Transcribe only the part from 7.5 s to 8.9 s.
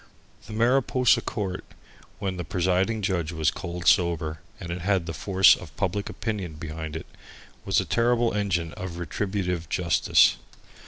was a terrible engine